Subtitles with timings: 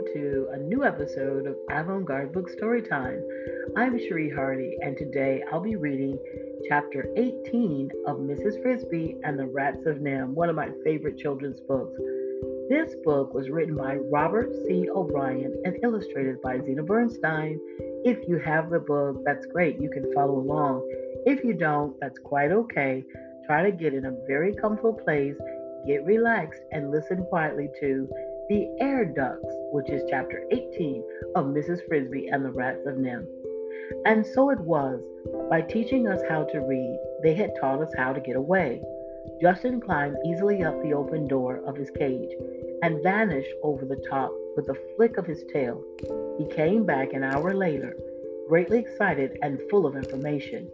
[0.00, 3.20] welcome to a new episode of Avant Garde Book Storytime.
[3.76, 6.18] I'm Cherie Hardy, and today I'll be reading
[6.68, 8.62] chapter 18 of Mrs.
[8.62, 12.00] Frisby and the Rats of NIMH, one of my favorite children's books.
[12.70, 14.88] This book was written by Robert C.
[14.88, 17.60] O'Brien and illustrated by Zena Bernstein.
[18.04, 19.80] If you have the book, that's great.
[19.82, 20.88] You can follow along.
[21.26, 23.04] If you don't, that's quite okay.
[23.46, 25.36] Try to get in a very comfortable place
[25.86, 28.08] get relaxed and listen quietly to
[28.50, 31.04] The Air Ducts, which is chapter 18
[31.36, 31.86] of Mrs.
[31.86, 33.28] Frisby and the Rats of NIMH.
[34.06, 35.00] And so it was,
[35.48, 38.82] by teaching us how to read, they had taught us how to get away.
[39.40, 42.32] Justin climbed easily up the open door of his cage
[42.82, 45.80] and vanished over the top with a flick of his tail.
[46.36, 47.96] He came back an hour later,
[48.48, 50.68] greatly excited and full of information.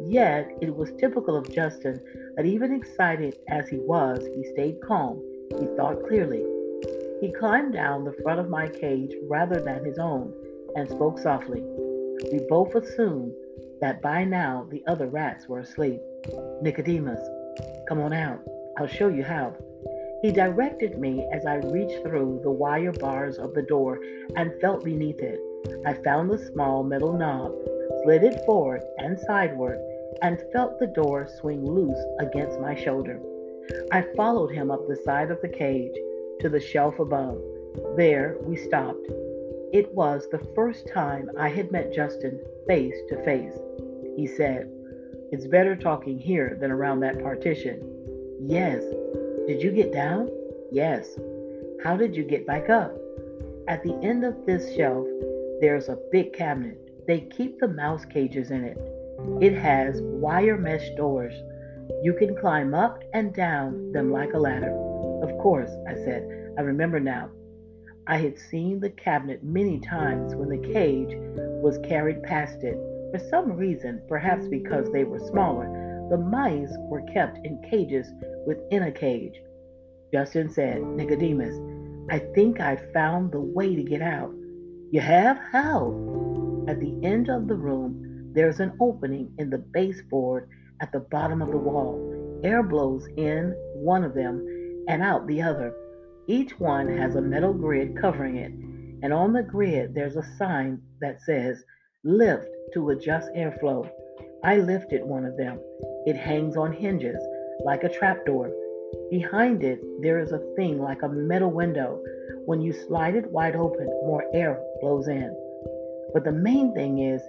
[0.00, 2.00] Yet it was typical of Justin
[2.36, 5.20] that even excited as he was, he stayed calm.
[5.58, 6.44] He thought clearly.
[7.20, 10.34] He climbed down the front of my cage rather than his own
[10.74, 11.62] and spoke softly.
[12.30, 13.32] We both assumed
[13.80, 16.00] that by now the other rats were asleep.
[16.60, 17.20] Nicodemus,
[17.88, 18.40] come on out.
[18.76, 19.54] I'll show you how.
[20.22, 23.98] He directed me as I reached through the wire bars of the door
[24.36, 25.40] and felt beneath it.
[25.86, 27.52] I found the small metal knob
[28.02, 29.78] slid it forward and sideward,
[30.22, 33.20] and felt the door swing loose against my shoulder.
[33.90, 35.94] I followed him up the side of the cage
[36.40, 37.40] to the shelf above.
[37.96, 39.06] There we stopped.
[39.72, 43.52] It was the first time I had met Justin face to face.
[44.16, 44.70] He said,
[45.32, 47.82] It's better talking here than around that partition.
[48.40, 48.82] Yes.
[49.46, 50.30] Did you get down?
[50.72, 51.18] Yes.
[51.82, 52.96] How did you get back up?
[53.68, 55.06] At the end of this shelf,
[55.60, 56.78] there's a big cabinet.
[57.06, 58.78] They keep the mouse cages in it.
[59.40, 61.34] It has wire mesh doors.
[62.02, 64.85] You can climb up and down them like a ladder.
[65.22, 67.30] Of course, I said, I remember now.
[68.06, 71.16] I had seen the cabinet many times when the cage
[71.62, 72.76] was carried past it.
[73.12, 75.66] For some reason, perhaps because they were smaller,
[76.10, 78.06] the mice were kept in cages
[78.46, 79.34] within a cage.
[80.12, 81.56] Justin said, Nicodemus,
[82.10, 84.32] I think I found the way to get out.
[84.92, 85.38] You have?
[85.50, 85.90] How?
[86.68, 90.48] At the end of the room, there's an opening in the baseboard
[90.80, 92.40] at the bottom of the wall.
[92.44, 94.46] Air blows in one of them
[94.88, 95.74] and out the other.
[96.26, 98.52] Each one has a metal grid covering it,
[99.02, 101.62] and on the grid there's a sign that says
[102.04, 103.88] lift to adjust airflow.
[104.44, 105.58] I lifted one of them.
[106.06, 107.20] It hangs on hinges
[107.64, 108.52] like a trapdoor.
[109.10, 112.02] Behind it, there is a thing like a metal window.
[112.44, 115.34] When you slide it wide open, more air blows in.
[116.12, 117.20] But the main thing is,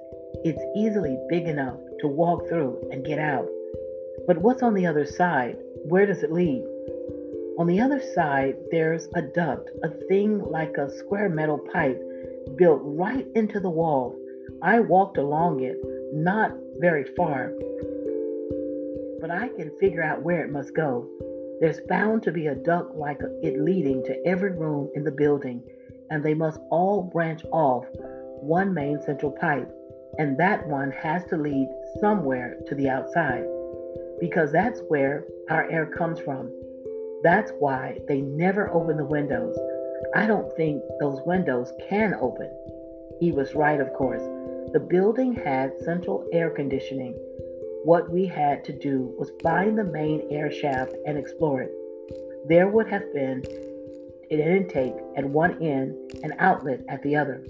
[0.44, 3.48] it's easily big enough to walk through and get out.
[4.28, 5.58] But what's on the other side?
[5.86, 6.64] Where does it lead?
[7.58, 12.00] On the other side, there's a duct, a thing like a square metal pipe
[12.56, 14.16] built right into the wall.
[14.62, 15.78] I walked along it,
[16.14, 17.52] not very far,
[19.20, 21.10] but I can figure out where it must go.
[21.60, 25.64] There's bound to be a duct like it leading to every room in the building,
[26.12, 27.86] and they must all branch off
[28.40, 29.68] one main central pipe,
[30.20, 31.68] and that one has to lead
[32.00, 33.46] somewhere to the outside
[34.20, 36.52] because that's where our air comes from.
[37.24, 39.58] That's why they never open the windows.
[40.14, 42.50] I don't think those windows can open.
[43.20, 44.22] He was right, of course.
[44.74, 47.14] The building had central air conditioning.
[47.84, 51.72] What we had to do was find the main air shaft and explore it.
[52.48, 53.44] There would have been
[54.30, 57.44] an intake at one end and an outlet at the other.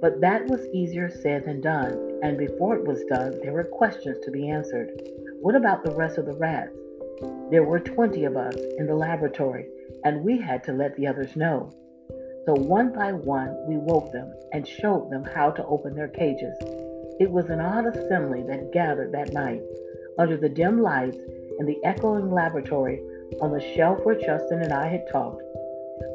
[0.00, 4.18] But that was easier said than done, and before it was done, there were questions
[4.24, 4.90] to be answered.
[5.40, 6.76] What about the rest of the rats?
[7.50, 9.66] There were 20 of us in the laboratory,
[10.04, 11.70] and we had to let the others know.
[12.46, 16.56] So one by one, we woke them and showed them how to open their cages.
[17.20, 19.62] It was an odd assembly that gathered that night
[20.18, 21.18] under the dim lights
[21.58, 23.00] in the echoing laboratory
[23.40, 25.42] on the shelf where Justin and I had talked.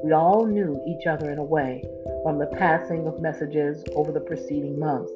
[0.04, 1.84] We all knew each other in a way
[2.24, 5.12] from the passing of messages over the preceding months.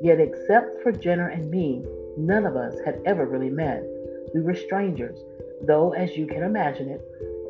[0.00, 1.84] Yet, except for Jenner and me,
[2.16, 3.84] none of us had ever really met.
[4.34, 5.18] We were strangers,
[5.66, 7.00] though, as you can imagine it,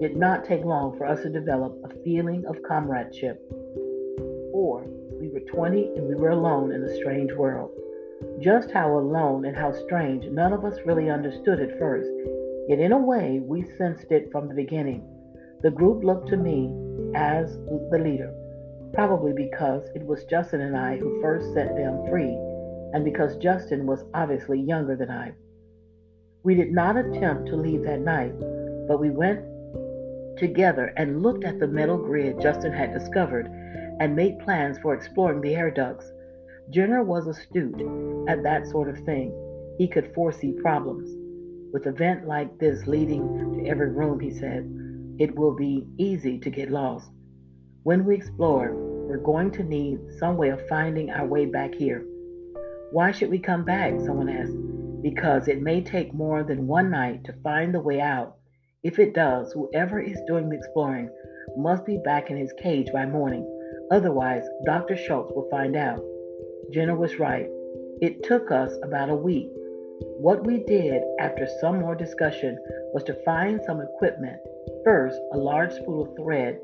[0.00, 3.40] did not take long for us to develop a feeling of comradeship.
[4.52, 4.86] Or
[5.20, 7.70] we were 20 and we were alone in a strange world.
[8.40, 12.10] Just how alone and how strange, none of us really understood at first.
[12.68, 15.06] Yet, in a way, we sensed it from the beginning.
[15.62, 16.72] The group looked to me
[17.14, 17.56] as
[17.90, 18.32] the leader
[18.96, 22.34] probably because it was Justin and I who first set them free,
[22.94, 25.32] and because Justin was obviously younger than I.
[26.46, 28.32] We did not attempt to leave that night,
[28.86, 29.40] but we went
[30.38, 33.48] together and looked at the metal grid Justin had discovered
[33.98, 36.08] and made plans for exploring the air ducts.
[36.70, 37.82] Jenner was astute
[38.28, 39.34] at that sort of thing.
[39.76, 41.10] He could foresee problems.
[41.72, 44.70] With a vent like this leading to every room, he said,
[45.18, 47.10] it will be easy to get lost.
[47.82, 52.04] When we explore, we're going to need some way of finding our way back here.
[52.92, 53.94] Why should we come back?
[53.98, 54.75] Someone asked.
[55.02, 58.36] Because it may take more than one night to find the way out.
[58.82, 61.10] If it does, whoever is doing the exploring
[61.56, 63.44] must be back in his cage by morning.
[63.90, 64.96] Otherwise, Dr.
[64.96, 66.02] Schultz will find out.
[66.72, 67.46] Jenner was right.
[68.00, 69.48] It took us about a week.
[70.18, 72.58] What we did after some more discussion
[72.92, 74.36] was to find some equipment.
[74.84, 76.60] First, a large spool of thread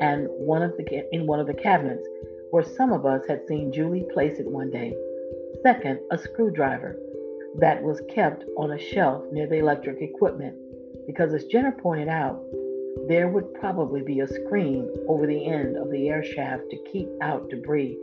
[0.00, 2.06] and one of the in one of the cabinets
[2.50, 4.94] where some of us had seen Julie place it one day.
[5.62, 6.96] Second, a screwdriver
[7.58, 10.56] that was kept on a shelf near the electric equipment
[11.06, 12.42] because as Jenner pointed out,
[13.08, 17.08] there would probably be a screen over the end of the air shaft to keep
[17.22, 17.96] out debris,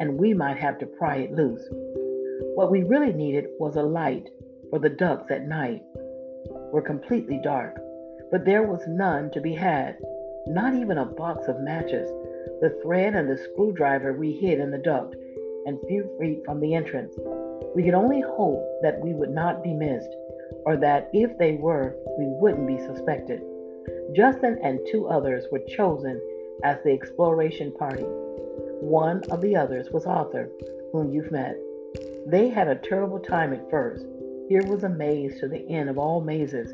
[0.00, 1.66] and we might have to pry it loose.
[2.54, 4.28] What we really needed was a light
[4.70, 5.82] for the ducts at night
[6.72, 7.76] were completely dark,
[8.30, 9.96] but there was none to be had
[10.46, 12.08] not even a box of matches.
[12.60, 15.16] The thread and the screwdriver we hid in the duct
[15.66, 17.14] and few feet from the entrance.
[17.74, 20.14] We could only hope that we would not be missed,
[20.64, 23.42] or that if they were, we wouldn't be suspected.
[24.14, 26.20] Justin and two others were chosen
[26.62, 28.04] as the exploration party.
[28.80, 30.48] One of the others was Arthur,
[30.92, 31.56] whom you've met.
[32.26, 34.06] They had a terrible time at first.
[34.48, 36.72] Here was a maze to the end of all mazes,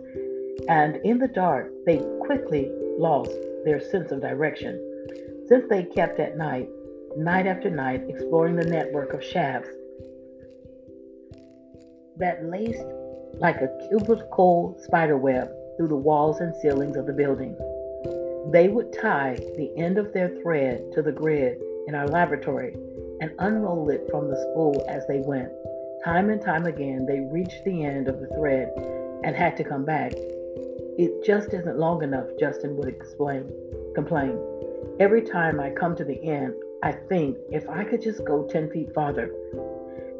[0.68, 3.32] and in the dark they quickly lost
[3.64, 4.78] their sense of direction.
[5.48, 6.68] Since they kept at night,
[7.16, 9.70] night after night, exploring the network of shafts
[12.20, 12.84] that laced
[13.34, 17.56] like a cubical spiderweb through the walls and ceilings of the building.
[18.52, 22.74] They would tie the end of their thread to the grid in our laboratory
[23.20, 25.50] and unroll it from the spool as they went.
[26.04, 28.70] Time and time again, they reached the end of the thread
[29.24, 30.12] and had to come back
[31.00, 33.50] it just isn't long enough, Justin would explain,
[33.94, 34.38] complain.
[35.00, 36.52] Every time I come to the end,
[36.82, 39.32] I think if I could just go 10 feet farther.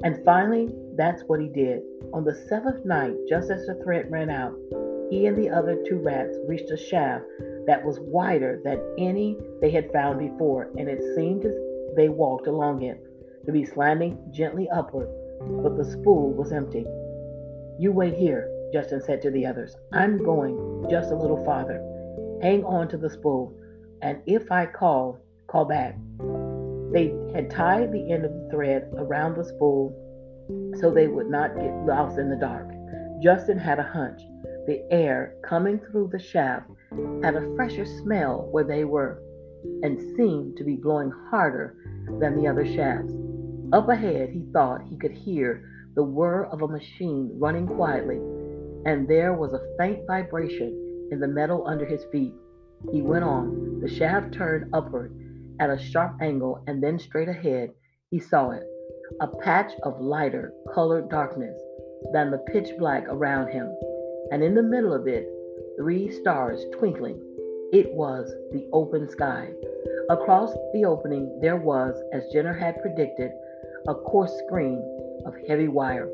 [0.02, 1.82] And finally, that's what he did.
[2.12, 4.55] On the seventh night, just as the thread ran out,
[5.11, 7.25] he and the other two rats reached a shaft
[7.67, 11.55] that was wider than any they had found before, and it seemed as
[11.97, 12.99] they walked along it
[13.44, 15.08] to be slanting gently upward,
[15.62, 16.87] but the spool was empty.
[17.79, 19.76] You wait here, Justin said to the others.
[19.93, 21.81] I'm going just a little farther.
[22.41, 23.52] Hang on to the spool,
[24.00, 25.97] and if I call, call back.
[26.93, 29.95] They had tied the end of the thread around the spool
[30.81, 32.69] so they would not get lost in the dark.
[33.23, 34.21] Justin had a hunch.
[34.67, 36.69] The air coming through the shaft
[37.23, 39.23] had a fresher smell where they were
[39.83, 41.77] and seemed to be blowing harder
[42.19, 43.13] than the other shafts.
[43.73, 45.63] Up ahead, he thought he could hear
[45.95, 48.21] the whir of a machine running quietly
[48.85, 52.35] and there was a faint vibration in the metal under his feet.
[52.91, 53.81] He went on.
[53.81, 55.14] The shaft turned upward
[55.61, 57.71] at a sharp angle, and then straight ahead
[58.11, 58.67] he saw it
[59.21, 61.59] a patch of lighter colored darkness
[62.12, 63.71] than the pitch black around him,
[64.31, 65.29] and in the middle of it,
[65.76, 67.21] three stars twinkling.
[67.73, 69.50] It was the open sky.
[70.09, 73.31] Across the opening, there was, as Jenner had predicted,
[73.88, 74.83] a coarse screen
[75.26, 76.09] of heavy wire.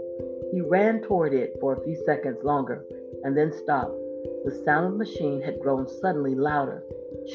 [0.53, 2.85] He ran toward it for a few seconds longer
[3.25, 3.97] and then stopped.
[4.45, 6.83] The sound of the machine had grown suddenly louder,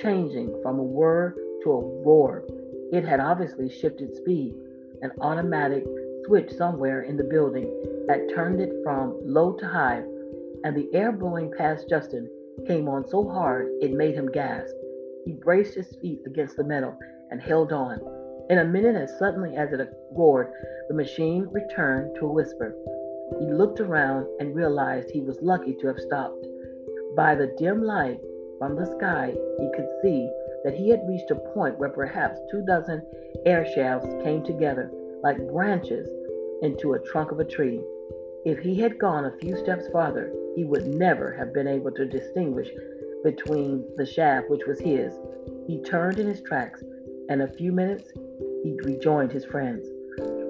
[0.01, 2.43] changing from a whir to a roar.
[2.91, 4.55] It had obviously shifted speed.
[5.01, 5.85] An automatic
[6.25, 7.69] switch somewhere in the building
[8.09, 10.03] had turned it from low to high,
[10.63, 12.29] and the air blowing past Justin
[12.67, 14.75] came on so hard it made him gasp.
[15.25, 16.97] He braced his feet against the metal
[17.29, 17.99] and held on.
[18.49, 20.51] In a minute, as suddenly as it roared,
[20.89, 22.75] the machine returned to a whisper.
[23.39, 26.45] He looked around and realized he was lucky to have stopped.
[27.15, 28.19] By the dim light
[28.59, 30.29] from the sky, he could see
[30.63, 33.01] that he had reached a point where perhaps two dozen
[33.45, 34.91] air shafts came together
[35.23, 36.09] like branches
[36.61, 37.81] into a trunk of a tree.
[38.45, 42.05] If he had gone a few steps farther, he would never have been able to
[42.05, 42.69] distinguish
[43.23, 45.13] between the shaft which was his.
[45.67, 46.83] He turned in his tracks,
[47.29, 48.11] and a few minutes
[48.63, 49.87] he rejoined his friends.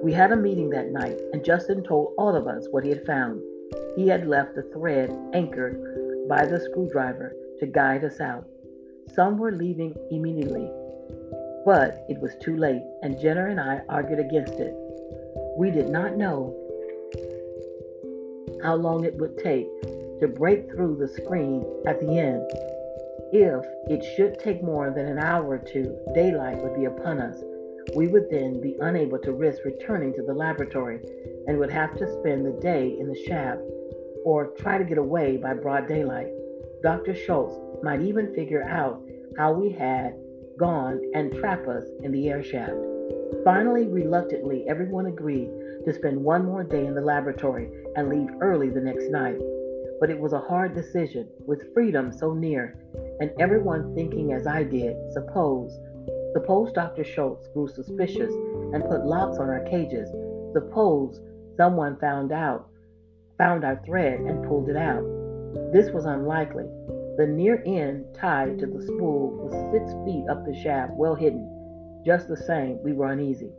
[0.02, 3.06] We had a meeting that night, and Justin told all of us what he had
[3.06, 3.40] found.
[3.94, 8.46] He had left the thread anchored by the screwdriver to guide us out.
[9.14, 10.70] Some were leaving immediately,
[11.66, 14.74] but it was too late, and Jenner and I argued against it.
[15.58, 16.56] We did not know
[18.62, 19.66] how long it would take
[20.20, 22.42] to break through the screen at the end.
[23.32, 27.36] If it should take more than an hour or two, daylight would be upon us.
[27.94, 31.00] We would then be unable to risk returning to the laboratory
[31.46, 33.60] and would have to spend the day in the shaft
[34.24, 36.32] or try to get away by broad daylight.
[36.82, 37.14] Dr.
[37.14, 39.00] Schultz might even figure out
[39.36, 40.14] how we had
[40.58, 42.74] gone and trap us in the air shaft.
[43.44, 45.48] Finally, reluctantly, everyone agreed
[45.84, 49.38] to spend one more day in the laboratory and leave early the next night.
[50.00, 52.76] But it was a hard decision, with freedom so near,
[53.20, 54.96] and everyone thinking as I did.
[55.12, 55.72] Suppose,
[56.32, 57.04] suppose Dr.
[57.04, 58.32] Schultz grew suspicious
[58.72, 60.08] and put locks on our cages.
[60.52, 61.20] Suppose
[61.56, 62.68] someone found out,
[63.38, 65.21] found our thread and pulled it out.
[65.72, 66.64] This was unlikely.
[67.18, 71.48] The near end tied to the spool was six feet up the shaft, well hidden.
[72.04, 73.52] Just the same, we were uneasy.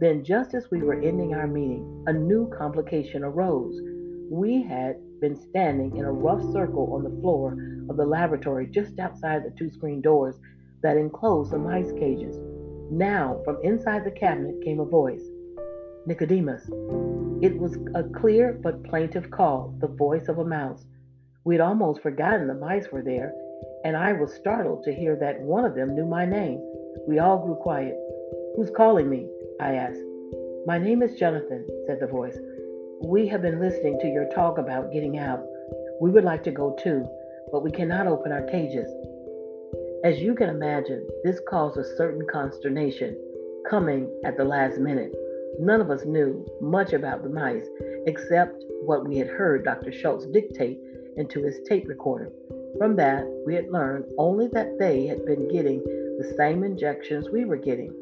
[0.00, 3.80] Then, just as we were ending our meeting, a new complication arose.
[4.30, 7.56] We had been standing in a rough circle on the floor
[7.88, 10.36] of the laboratory just outside the two screen doors
[10.82, 12.38] that enclosed the mice cages.
[12.90, 15.22] Now, from inside the cabinet came a voice
[16.06, 16.68] Nicodemus.
[17.42, 20.84] It was a clear but plaintive call, the voice of a mouse.
[21.42, 23.32] We'd almost forgotten the mice were there,
[23.84, 26.60] and I was startled to hear that one of them knew my name.
[27.08, 27.96] We all grew quiet.
[28.56, 29.26] Who's calling me?
[29.58, 30.02] I asked.
[30.66, 32.36] My name is Jonathan, said the voice.
[33.02, 35.42] We have been listening to your talk about getting out.
[36.02, 37.08] We would like to go too,
[37.50, 38.92] but we cannot open our cages.
[40.04, 43.16] As you can imagine, this caused a certain consternation,
[43.68, 45.14] coming at the last minute.
[45.58, 47.66] None of us knew much about the mice,
[48.06, 49.90] except what we had heard Dr.
[49.90, 50.78] Schultz dictate
[51.16, 52.30] into his tape recorder.
[52.78, 57.44] From that, we had learned only that they had been getting the same injections we
[57.44, 57.92] were getting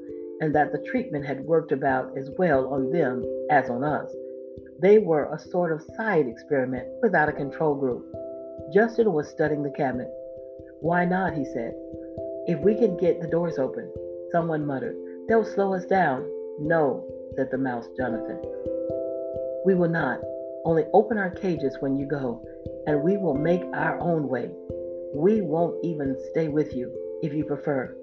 [0.40, 4.10] and that the treatment had worked about as well on them as on us.
[4.80, 8.06] They were a sort of side experiment without a control group.
[8.72, 10.10] Justin was studying the cabinet.
[10.80, 11.34] Why not?
[11.34, 11.74] he said.
[12.46, 13.92] If we can get the doors open,
[14.30, 14.96] someone muttered.
[15.28, 16.28] They'll slow us down.
[16.60, 17.04] No,
[17.36, 18.40] said the mouse Jonathan.
[19.64, 20.20] We will not.
[20.64, 22.42] Only open our cages when you go,
[22.88, 24.50] and we will make our own way.
[25.14, 26.90] We won't even stay with you,
[27.22, 27.94] if you prefer.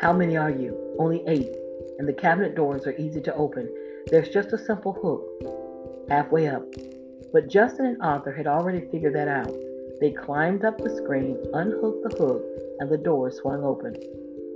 [0.00, 0.96] How many are you?
[0.98, 1.54] Only eight,
[1.98, 3.72] and the cabinet doors are easy to open.
[4.08, 6.64] There's just a simple hook, halfway up.
[7.32, 9.54] But Justin and Arthur had already figured that out.
[10.00, 12.42] They climbed up the screen, unhooked the hook,
[12.80, 13.94] and the door swung open.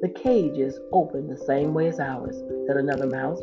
[0.02, 3.40] The cage is open the same way as ours, said another mouse,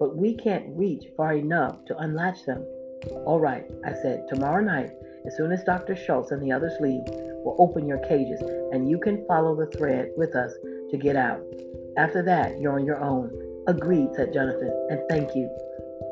[0.00, 2.64] but we can't reach far enough to unlatch them.
[3.26, 4.92] All right, I said, tomorrow night,
[5.26, 5.96] as soon as Dr.
[5.96, 7.02] Schultz and the others leave,
[7.44, 8.40] we'll open your cages,
[8.72, 10.52] and you can follow the thread with us
[10.90, 11.40] to get out.
[11.96, 13.30] After that, you're on your own.
[13.66, 15.50] Agreed, said Jonathan, and thank you.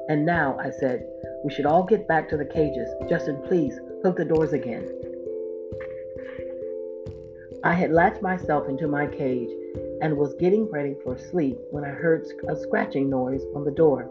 [0.08, 1.06] And now, I said,
[1.44, 2.88] we should all get back to the cages.
[3.08, 4.88] Justin, please, hook the doors again.
[7.64, 9.50] I had latched myself into my cage
[10.00, 14.08] and was getting ready for sleep when I heard a scratching noise on the door,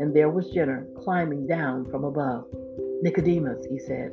[0.00, 2.46] and there was Jenner climbing down from above.
[3.02, 4.12] Nicodemus, he said,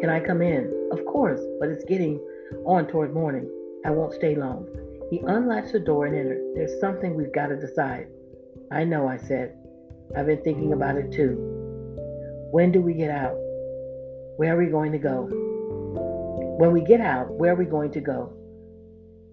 [0.00, 0.88] can I come in?
[0.92, 2.20] Of course, but it's getting
[2.64, 3.48] on toward morning.
[3.84, 4.66] I won't stay long.
[5.10, 6.42] He unlatched the door and entered.
[6.54, 8.08] There's something we've got to decide.
[8.70, 9.56] I know, I said.
[10.16, 11.36] I've been thinking about it too.
[12.50, 13.34] When do we get out?
[14.36, 15.28] Where are we going to go?
[16.58, 18.32] When we get out, where are we going to go?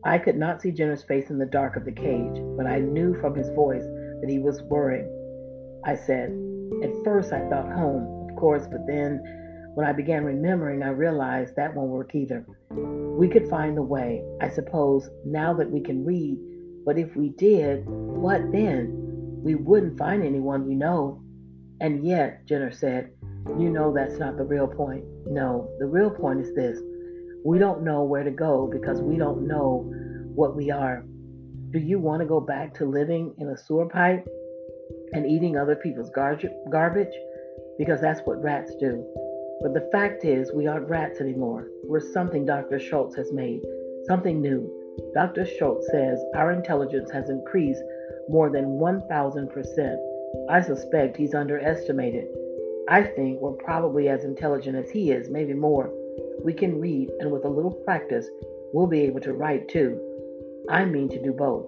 [0.03, 3.20] I could not see Jenner's face in the dark of the cage, but I knew
[3.22, 5.10] from his voice that he was worrying.
[5.86, 6.31] I said,
[6.84, 9.24] At first I thought home, of course, but then
[9.74, 12.46] when I began remembering, I realized that won't work either.
[12.70, 16.38] We could find a way, I suppose, now that we can read,
[16.86, 18.98] but if we did, what then?
[19.44, 21.22] We wouldn't find anyone we know.
[21.80, 23.12] And yet, Jenner said,
[23.58, 25.04] you know that's not the real point.
[25.25, 26.80] No, the real point is this.
[27.44, 29.90] We don't know where to go because we don't know
[30.36, 31.04] what we are.
[31.72, 34.28] Do you want to go back to living in a sewer pipe
[35.13, 36.40] and eating other people's gar-
[36.72, 37.13] garbage?
[37.78, 39.04] Because that's what rats do.
[39.62, 41.68] But the fact is, we aren't rats anymore.
[41.84, 42.80] We're something Dr.
[42.80, 43.62] Schultz has made,
[44.08, 44.70] something new.
[45.13, 45.46] Dr.
[45.46, 47.84] Schultz says our intelligence has increased
[48.27, 49.98] more than 1,000%.
[50.50, 52.27] I suspect he's underestimated.
[52.89, 55.91] I think we're probably as intelligent as he is, maybe more.
[56.44, 58.27] We can read, and with a little practice,
[58.74, 60.00] we'll be able to write too.
[60.70, 61.68] I mean to do both.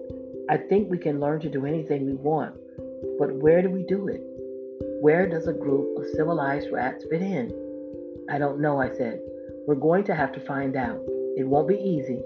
[0.50, 2.54] I think we can learn to do anything we want.
[3.18, 4.20] But where do we do it?
[5.00, 7.63] Where does a group of civilized rats fit in?
[8.30, 9.20] I don't know, I said.
[9.66, 11.00] We're going to have to find out.
[11.36, 12.22] It won't be easy,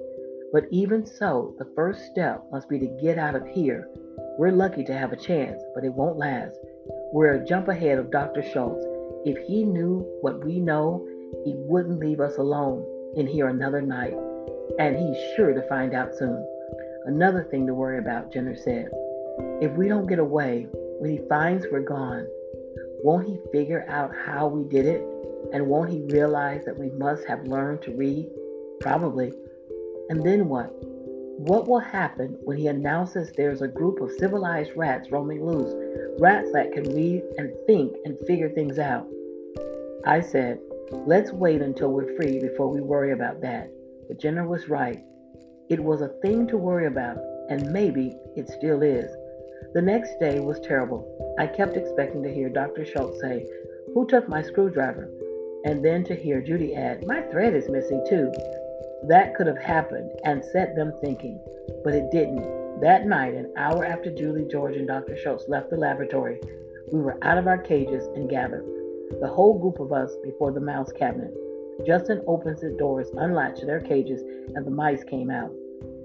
[0.53, 3.89] but even so, the first step must be to get out of here.
[4.39, 6.59] We're lucky to have a chance, but it won't last.
[7.13, 8.43] We're a jump ahead of Dr.
[8.43, 8.85] Schultz.
[9.25, 11.07] If he knew what we know,
[11.45, 12.85] he wouldn't leave us alone
[13.17, 14.15] in here another night.
[14.79, 16.47] and he's sure to find out soon.
[17.07, 18.91] Another thing to worry about, Jenner said.
[19.61, 22.27] If we don't get away, when he finds we're gone,
[23.03, 25.03] won't he figure out how we did it?
[25.53, 28.29] And won't he realize that we must have learned to read?
[28.81, 29.33] Probably.
[30.09, 30.73] And then what?
[31.39, 35.73] What will happen when he announces there's a group of civilized rats roaming loose?
[36.19, 39.07] Rats that can read and think and figure things out.
[40.05, 40.59] I said,
[40.91, 43.71] let's wait until we're free before we worry about that.
[44.09, 45.03] But Jenner was right.
[45.69, 47.19] It was a thing to worry about,
[47.51, 49.09] and maybe it still is.
[49.75, 51.37] The next day was terrible.
[51.39, 52.85] I kept expecting to hear Dr.
[52.85, 53.47] Schultz say,
[53.95, 55.11] Who took my screwdriver?
[55.65, 58.33] And then to hear Judy add, My thread is missing too.
[59.09, 61.41] That could have happened and set them thinking,
[61.85, 62.81] but it didn't.
[62.81, 65.17] That night, an hour after Julie, George, and Dr.
[65.17, 66.41] Schultz left the laboratory,
[66.93, 68.65] we were out of our cages and gathered,
[69.21, 71.35] the whole group of us before the mouse cabinet.
[71.87, 74.23] Justin opens the doors, unlatched their cages,
[74.55, 75.53] and the mice came out.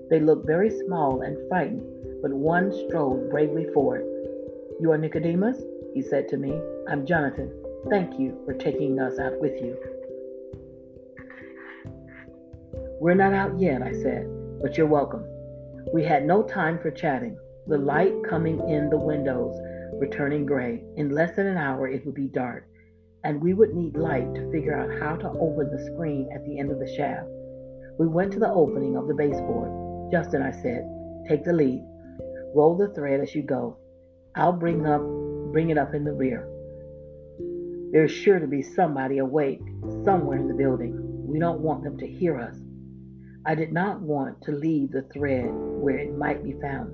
[0.09, 4.03] They looked very small and frightened, but one strode bravely forward.
[4.79, 5.61] You are Nicodemus?
[5.93, 6.59] he said to me.
[6.87, 7.51] I'm Jonathan.
[7.89, 9.77] Thank you for taking us out with you.
[13.01, 14.25] We're not out yet, I said,
[14.61, 15.25] but you're welcome.
[15.93, 17.37] We had no time for chatting.
[17.67, 19.59] The light coming in the windows
[19.99, 20.81] were turning gray.
[20.95, 22.65] In less than an hour, it would be dark,
[23.25, 26.59] and we would need light to figure out how to open the screen at the
[26.59, 27.27] end of the shaft.
[27.99, 30.09] We went to the opening of the baseboard.
[30.09, 30.87] Justin, I said,
[31.27, 31.83] take the lead.
[32.55, 33.77] Roll the thread as you go.
[34.35, 35.01] I'll bring up
[35.51, 36.47] bring it up in the rear.
[37.93, 39.61] There's sure to be somebody awake
[40.03, 40.97] somewhere in the building.
[41.27, 42.57] We don't want them to hear us.
[43.45, 46.91] I did not want to leave the thread where it might be found.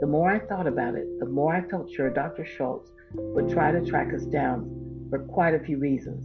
[0.00, 2.46] The more I thought about it, the more I felt sure Dr.
[2.46, 6.24] Schultz would try to track us down for quite a few reasons.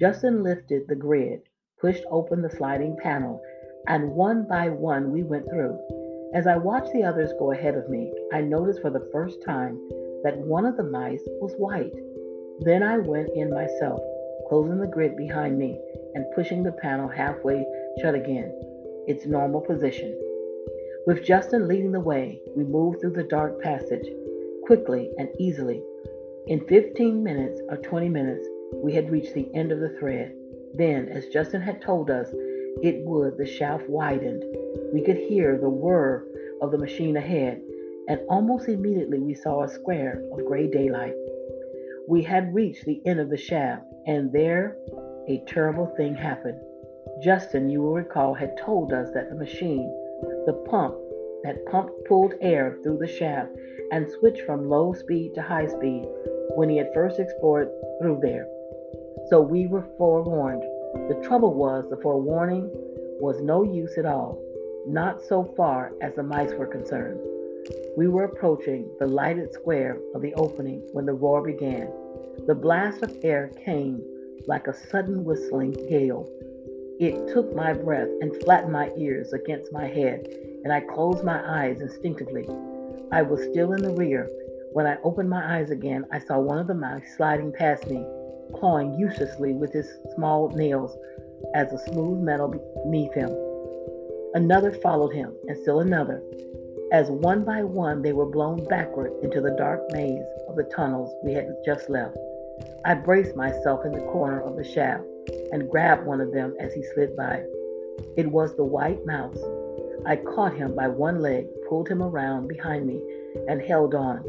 [0.00, 1.42] Justin lifted the grid,
[1.78, 3.42] pushed open the sliding panel,
[3.88, 5.78] and one by one we went through.
[6.34, 9.76] As I watched the others go ahead of me, I noticed for the first time
[10.24, 11.92] that one of the mice was white.
[12.62, 14.00] Then I went in myself,
[14.48, 15.80] closing the grid behind me
[16.14, 17.66] and pushing the panel halfway
[18.02, 18.52] shut again
[19.06, 20.14] its normal position.
[21.06, 24.06] With Justin leading the way, we moved through the dark passage
[24.64, 25.82] quickly and easily.
[26.48, 30.34] In 15 minutes or 20 minutes, we had reached the end of the thread.
[30.74, 32.28] Then, as Justin had told us
[32.82, 34.44] it would, the shaft widened.
[34.92, 36.26] We could hear the whir
[36.60, 37.62] of the machine ahead,
[38.08, 41.14] and almost immediately we saw a square of gray daylight.
[42.10, 44.76] We had reached the end of the shaft, and there
[45.28, 46.58] a terrible thing happened.
[47.22, 49.88] Justin, you will recall, had told us that the machine,
[50.44, 50.96] the pump
[51.44, 53.52] that pump pulled air through the shaft
[53.92, 56.08] and switched from low speed to high speed
[56.56, 57.68] when he had first explored
[58.00, 58.48] through there.
[59.28, 60.62] So we were forewarned.
[61.08, 62.72] The trouble was the forewarning
[63.20, 64.36] was no use at all,
[64.84, 67.20] not so far as the mice were concerned.
[67.96, 71.88] We were approaching the lighted square of the opening when the roar began.
[72.46, 74.02] The blast of air came
[74.46, 76.28] like a sudden whistling gale
[77.00, 80.28] it took my breath and flattened my ears against my head,
[80.64, 82.46] and I closed my eyes instinctively.
[83.10, 84.28] I was still in the rear.
[84.74, 88.04] When I opened my eyes again, I saw one of the mice sliding past me,
[88.52, 90.94] clawing uselessly with his small nails
[91.54, 92.48] as the smooth metal
[92.84, 93.30] beneath him.
[94.34, 96.22] Another followed him, and still another,
[96.92, 101.14] as one by one they were blown backward into the dark maze of the tunnels
[101.22, 102.16] we had just left.
[102.84, 105.04] I braced myself in the corner of the shaft
[105.52, 107.44] and grabbed one of them as he slid by.
[108.16, 109.38] It was the white mouse.
[110.04, 113.00] I caught him by one leg, pulled him around behind me,
[113.48, 114.24] and held on.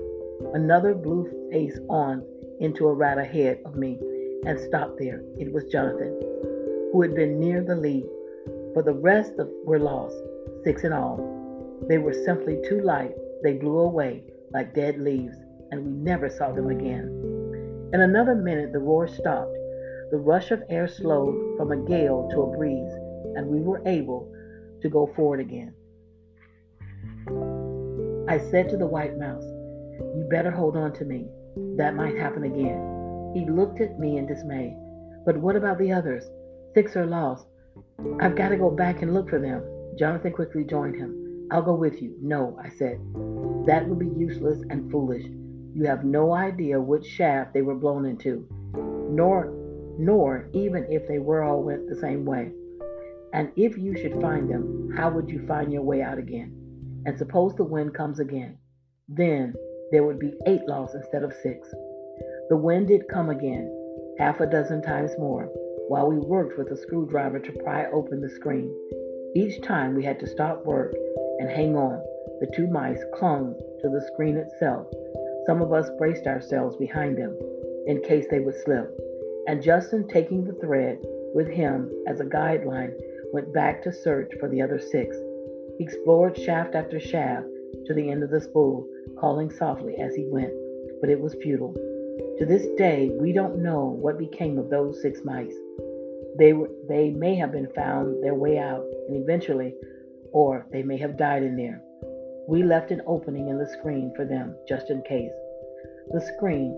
[0.54, 2.24] Another blew face on
[2.60, 3.98] into a rat ahead of me
[4.46, 5.24] and stopped there.
[5.40, 6.20] It was Jonathan,
[6.92, 8.06] who had been near the lead,
[8.76, 10.16] but the rest of, were lost,
[10.64, 11.41] six in all.
[11.88, 13.16] They were simply too light.
[13.44, 15.36] They blew away like dead leaves,
[15.72, 17.90] and we never saw them again.
[17.94, 19.54] In another minute, the roar stopped,
[20.12, 22.92] the rush of air slowed from a gale to a breeze,
[23.36, 24.32] and we were able
[24.82, 25.74] to go forward again.
[28.28, 31.28] I said to the white mouse, You better hold on to me.
[31.78, 33.32] That might happen again.
[33.34, 34.76] He looked at me in dismay.
[35.26, 36.24] But what about the others?
[36.74, 37.46] Six are lost.
[38.20, 39.64] I've got to go back and look for them.
[39.98, 41.21] Jonathan quickly joined him.
[41.52, 42.16] I'll go with you.
[42.22, 42.98] No, I said.
[43.68, 45.26] That would be useless and foolish.
[45.74, 48.48] You have no idea which shaft they were blown into,
[49.10, 49.54] nor
[50.00, 52.52] nor even if they were all went the same way.
[53.34, 56.56] And if you should find them, how would you find your way out again?
[57.06, 58.58] And suppose the wind comes again.
[59.10, 59.54] Then
[59.92, 61.70] there would be eight lost instead of six.
[62.50, 63.70] The wind did come again,
[64.18, 65.50] half a dozen times more,
[65.90, 68.74] while we worked with a screwdriver to pry open the screen.
[69.36, 70.94] Each time we had to stop work
[71.42, 72.00] and hang on.
[72.40, 74.86] The two mice clung to the screen itself.
[75.48, 77.36] Some of us braced ourselves behind them
[77.88, 78.96] in case they would slip.
[79.48, 81.00] And Justin, taking the thread
[81.34, 82.94] with him as a guideline,
[83.34, 85.18] went back to search for the other six.
[85.80, 87.48] He explored shaft after shaft
[87.88, 88.88] to the end of the spool,
[89.20, 90.54] calling softly as he went,
[91.02, 91.74] but it was futile.
[92.38, 95.56] To this day, we don't know what became of those six mice.
[96.38, 99.74] They, were, they may have been found their way out, and eventually,
[100.32, 101.82] or they may have died in there.
[102.48, 105.32] We left an opening in the screen for them just in case.
[106.12, 106.72] The screen,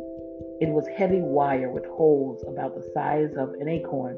[0.62, 4.18] it was heavy wire with holes about the size of an acorn,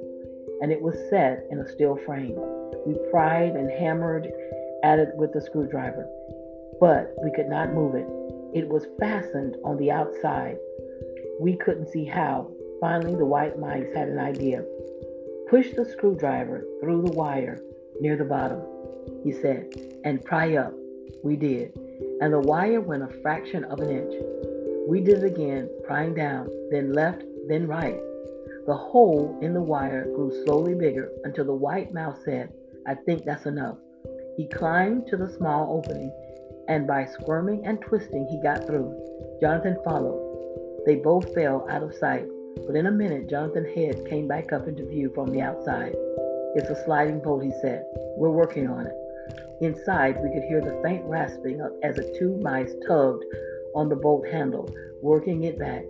[0.61, 2.35] and it was set in a steel frame.
[2.85, 4.27] We pried and hammered
[4.83, 6.07] at it with a screwdriver,
[6.79, 8.07] but we could not move it.
[8.53, 10.57] It was fastened on the outside.
[11.39, 12.51] We couldn't see how.
[12.81, 14.63] Finally, the white mice had an idea.
[15.49, 17.61] Push the screwdriver through the wire
[18.01, 18.61] near the bottom,
[19.25, 20.71] he said, and pry up.
[21.23, 21.75] We did,
[22.21, 24.13] and the wire went a fraction of an inch.
[24.87, 27.99] We did it again, prying down, then left, then right.
[28.67, 32.53] The hole in the wire grew slowly bigger until the white mouse said,
[32.85, 33.77] I think that's enough.
[34.37, 36.11] He climbed to the small opening,
[36.67, 38.93] and by squirming and twisting, he got through.
[39.41, 40.83] Jonathan followed.
[40.85, 42.27] They both fell out of sight,
[42.67, 45.95] but in a minute, Jonathan's head came back up into view from the outside.
[46.55, 47.85] It's a sliding bolt, he said.
[48.17, 48.95] We're working on it.
[49.61, 53.23] Inside, we could hear the faint rasping as the two mice tugged
[53.73, 54.69] on the bolt handle,
[55.01, 55.85] working it back.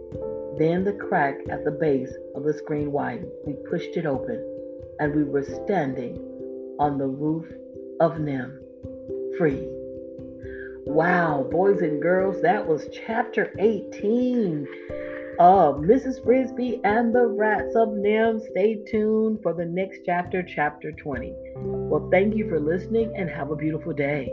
[0.58, 3.32] Then the crack at the base of the screen widened.
[3.45, 4.43] We pushed it open,
[5.00, 6.17] and we were standing
[6.80, 7.45] on the roof
[8.00, 9.67] of NIMH, free.
[10.86, 14.67] Wow, boys and girls, that was chapter 18
[15.39, 16.24] of Mrs.
[16.24, 18.50] Frisby and the Rats of NIMH.
[18.52, 21.36] Stay tuned for the next chapter, chapter 20.
[21.56, 24.32] Well, thank you for listening and have a beautiful day.